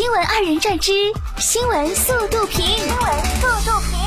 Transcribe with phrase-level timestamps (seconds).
[0.00, 0.92] 新闻二人转之
[1.36, 2.64] 新闻速度评。
[2.64, 2.96] 新闻
[3.36, 4.00] 速度评。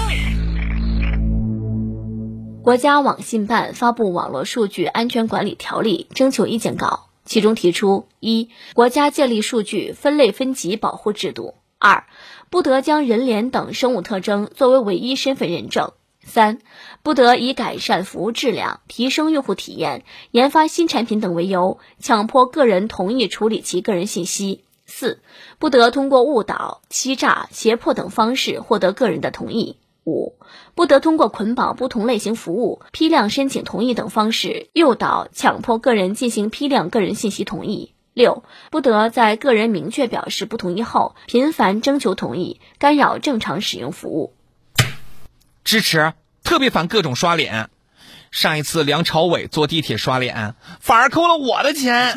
[2.64, 12.06] 国家网信办发布《网络数据安全管理条例》征求意见稿，其中提出：一、国家建立数据分类分级保护制度；二、
[12.50, 15.92] 不得将人脸等生物特征作为唯一身份认证。
[16.26, 16.58] 三，
[17.04, 24.64] 不得以改善服务质量、提升用户体验、研发新产品等为由，强迫个人同意处理其个人信息。
[24.96, 25.20] 四，
[25.58, 29.80] 不得通过误导、欺诈、胁迫等方式获得个人的同意。
[30.06, 30.36] 五，
[30.76, 37.96] 不得通过捆绑不同类型服务、批量申请同意等方式诱导、强迫个人进行批量个人信息同意。
[38.14, 44.36] 六，不得在个人明确表示不同意后，频繁征求同意，干扰正常使用服务。
[45.64, 46.14] 支持，
[46.44, 47.72] 特别烦各种刷脸。
[48.30, 52.16] 上一次梁朝伟坐地铁刷脸，反而扣了我的钱。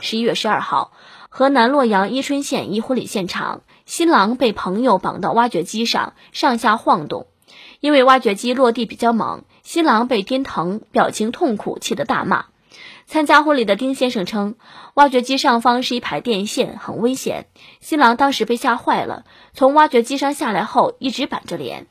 [0.00, 0.92] 十一月十二号，
[1.28, 7.26] 河南洛阳伊春县一婚礼现场，新郎被朋友绑到挖掘机上，上下晃动。
[7.80, 12.46] 因为挖掘机落地比较猛，新郎被颠疼，表情痛苦，气得大骂。
[13.06, 14.56] 参加婚礼的丁先生称，
[14.94, 17.46] 挖掘机上方是一排电线，很危险。
[17.80, 21.86] 新郎当时被吓坏了，从挖掘机上下来后一直板着脸。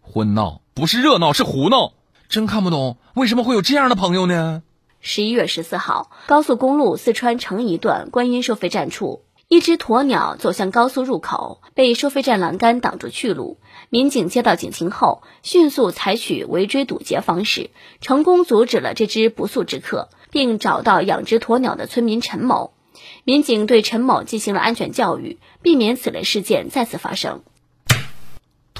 [0.00, 1.92] 婚闹不是热闹，是胡闹，
[2.28, 4.62] 真看不懂为什么会有这样的朋友呢？
[5.04, 9.24] 十一月十四号，高速公路四川成宜段观音收费站处。
[9.48, 13.58] 一只鸵鸟走向高速入口，被收费站栏杆挡住去路。
[13.90, 22.72] 民警接到警情后，迅速采取围追堵截方式，成功阻止了这只不速之客，并找到养殖鸵鸟的村民陈某。
[23.24, 27.42] 民警对陈某进行了安全教育，避免此类事件再次发生。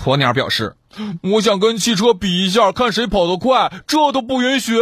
[0.03, 0.75] 鸵鸟表示
[1.22, 4.75] ：“我想跟汽车比一下，看谁跑得快，这都不允许。”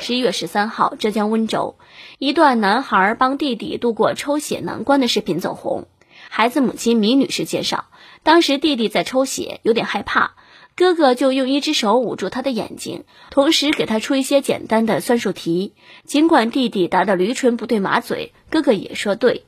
[0.00, 1.76] 十一月十三号，浙江温州，
[2.18, 5.88] 一段男孩帮弟弟度过抽血难关的视频走红。
[6.30, 7.84] 孩子母亲米女士介绍，
[8.22, 10.32] 当时弟弟在抽血，有点害怕，
[10.74, 15.74] 哥哥就用一只手捂住他的眼睛，同时给他出一些简单的算术题。
[16.06, 19.44] 尽管弟弟答的驴唇不对马嘴，哥哥也说对。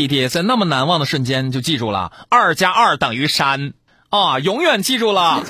[0.00, 3.74] 弟弟在那么难忘的瞬间就记住了二加二等于三
[4.08, 5.44] 啊，永远记住了。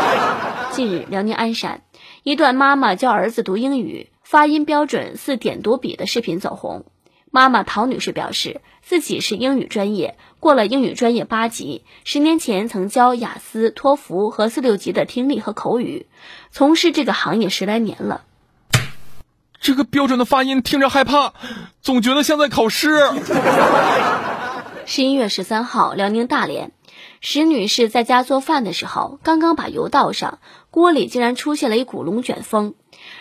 [0.72, 1.80] 近日，辽宁鞍山。
[2.22, 6.84] 一段妈妈教儿子读英语，发音标准似点读笔的视频走红。
[7.30, 16.06] 妈妈陶女士表示，自己是英语专业，过了英语专业八级，十年前曾教雅思、托福和四六级的听力和口语，
[16.50, 18.24] 从事这个行业十来年了。
[19.66, 21.32] 这个标准的发音听着害怕，
[21.82, 23.00] 总觉得像在考试。
[24.84, 26.70] 十一月十三号，辽宁大连。
[27.20, 30.38] 石女士在家做饭的时候，刚刚把油倒上，
[30.70, 32.74] 锅里竟然出现了一股龙卷风。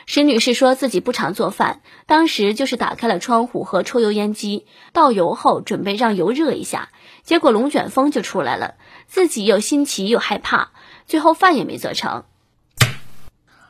[0.05, 6.89] 石女士说自己不常做饭，当时就是打开了窗户和抽油烟机，倒油后准备让油热一下，
[7.23, 8.75] 结果龙卷风就出来了，
[9.07, 10.69] 自己又新奇又害怕，
[11.07, 12.23] 最后饭也没做成。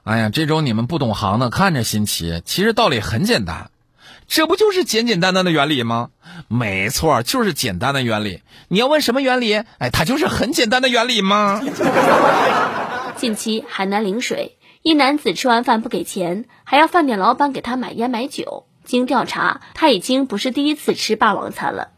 [0.05, 3.71] 哎呀，这种你们不懂行的看着新奇，其实道理很简单。
[4.27, 6.09] 这不就是简简单单的原理吗？
[6.47, 8.43] 没错，就是简单的原理。
[8.67, 9.55] 你要问什么原理？
[9.79, 11.59] 哎，它就是很简单的原理吗？
[13.17, 18.67] 近期海南陵水一男子吃完饭不给钱，还要饭店老板给他买烟买酒。
[18.83, 21.89] 经调查，他已经不是第一次吃霸王餐了。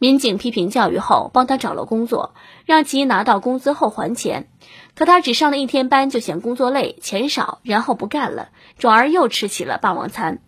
[0.00, 2.34] 民警批评教育后，帮他找了工作，
[2.64, 4.48] 让其拿到工资后还钱。
[4.94, 10.38] 可他只上了一天班就嫌工作累、钱少，然后不干了，转而又吃起了霸王餐。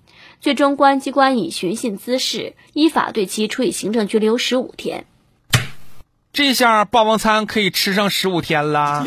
[0.40, 5.04] 最终，公安机关以寻衅滋事，依法对其处以行政拘留十五天。
[6.32, 9.04] 这下霸王餐可以吃上十五天了。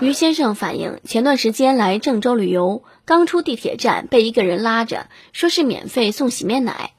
[0.00, 6.92] 于先生反映，前段时间来郑州旅游，刚出地铁站被一个人拉着，说是免费送洗面奶，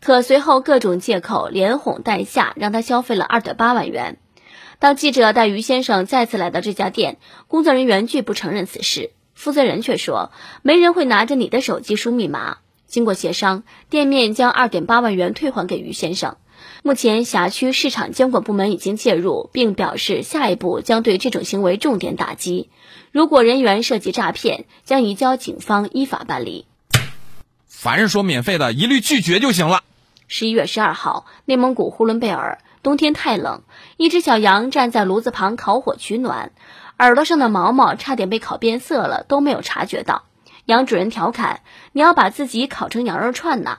[0.00, 4.18] 可随后各种借口连哄带吓，让他消费了二点八万元。
[4.78, 7.16] 当记者带于先生再次来到这家店，
[7.48, 9.12] 工作人员拒不承认此事。
[9.34, 10.30] 负责人却说，
[10.60, 12.58] 没人会拿着你的手机输密码。
[12.86, 16.36] 经过协商，店面将二点八万元退还给于先生。
[16.82, 22.70] 目前，辖区市场监管部门已经介入，并表示下一步将对这种行为重点打击。
[23.10, 26.66] 如果人员涉及诈骗，将移交警方依法办理。
[27.66, 29.82] 凡是说免费的，一律拒绝就行了。
[30.28, 33.62] 十一月十二号，内蒙古呼伦贝尔，冬天太冷，
[33.96, 36.52] 一只小羊站在炉子旁烤火取暖。
[36.98, 40.24] 耳朵上的毛毛差点被烤变色了，都没有察觉到。
[40.66, 41.60] 羊主人调侃
[41.92, 43.78] ：“你要把自己烤成羊肉串呢？”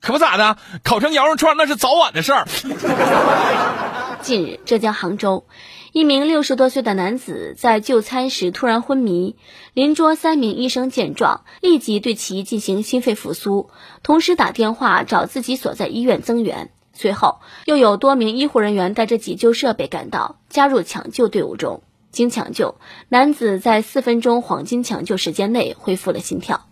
[0.00, 2.46] 可不咋的，烤成羊肉串那是早晚的事儿。
[4.22, 5.46] 近日，浙江杭州
[5.92, 9.36] 一名六十多岁的男子在就餐时突然昏迷，
[9.74, 13.70] 邻桌三名医生见状，立即对其进行心肺复苏，
[14.02, 16.70] 同时打电话找自己所在医院增援。
[16.92, 21.82] 随后，又有多名医护人员带着急救设备赶到，加入抢救队伍中。
[22.10, 22.76] 经抢救，
[23.08, 26.66] 男子在四分钟黄金抢救时间内恢复了心跳。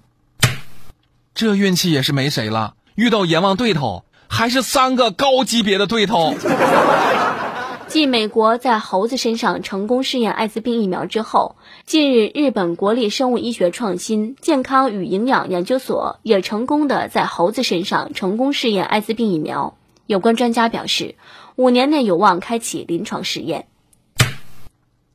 [1.35, 6.35] 这运气也是没谁了，遇到阎王对头，还是三个高级别的对头。
[7.89, 19.77] 继美国在猴子身上成功试验艾滋病疫苗之后，近日日本国立生物医学创新健康与营养研究所也成功的在猴子身上成功试验艾滋病疫苗。
[20.07, 21.17] 有关专家表示，
[21.57, 23.67] 五年内有望开启临床试验。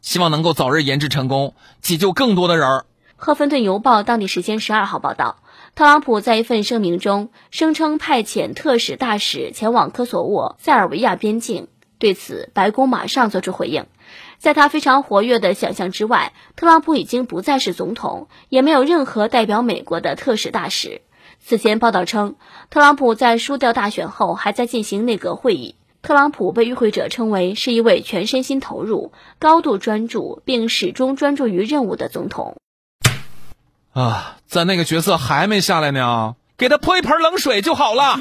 [0.01, 2.86] 希望能够早日研制成功，解救更多的人儿。
[3.16, 5.38] 赫芬顿邮报当地时间十二号报道，
[5.73, 11.69] 特朗普在一份声明中声称派遣特使大使前往科索沃、塞尔维亚边境。
[11.97, 13.85] 对此，白宫马上作出回应。
[14.38, 21.01] 在他非常活跃的想象之外，特朗普已经不再是总统，也没有任何代表美国的特使大使。
[21.39, 22.35] 此前报道称，
[22.69, 25.75] 特朗普在输掉大选后还在进行内阁会议。
[26.01, 32.57] 特朗普被与会者称为是一位全身心投入、高度专注并始终专注于任务的总统。
[33.93, 38.17] 啊，在那个角色还没下来呢，给他泼一盆冷水就好了。